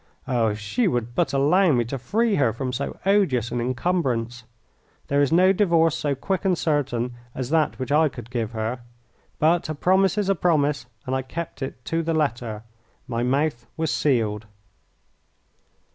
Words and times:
Oh, 0.27 0.47
if 0.47 0.57
she 0.59 0.87
would 0.87 1.13
but 1.13 1.31
allow 1.31 1.71
me 1.71 1.85
to 1.85 1.99
free 1.99 2.33
her 2.33 2.51
from 2.53 2.73
so 2.73 2.97
odious 3.05 3.51
an 3.51 3.61
encumbrance! 3.61 4.45
There 5.09 5.21
is 5.21 5.31
no 5.31 5.53
divorce 5.53 5.95
so 5.95 6.15
quick 6.15 6.43
and 6.43 6.57
certain 6.57 7.13
as 7.35 7.51
that 7.51 7.77
which 7.77 7.91
I 7.91 8.09
could 8.09 8.31
give 8.31 8.53
her. 8.53 8.79
But 9.37 9.69
a 9.69 9.75
promise 9.75 10.17
is 10.17 10.27
a 10.27 10.33
promise, 10.33 10.87
and 11.05 11.15
I 11.15 11.21
kept 11.21 11.61
it 11.61 11.85
to 11.85 12.01
the 12.01 12.15
letter. 12.15 12.63
My 13.07 13.21
mouth 13.21 13.67
was 13.77 13.91
sealed. 13.93 14.47